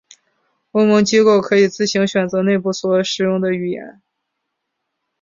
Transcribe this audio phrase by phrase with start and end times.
[0.71, 4.01] 欧盟机构可以自行选择内部所使用的语言。